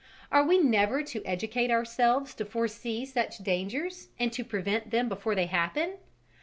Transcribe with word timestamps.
Are 0.31 0.43
we 0.43 0.57
never 0.57 1.03
to 1.03 1.23
educate 1.25 1.69
ourselves 1.69 2.33
to 2.33 2.43
foresee 2.45 3.05
such 3.05 3.37
dangers 3.37 4.09
and 4.17 4.33
to 4.33 4.43
prevent 4.43 4.89
them 4.89 5.07
before 5.07 5.35
they 5.35 5.45
happen? 5.45 5.97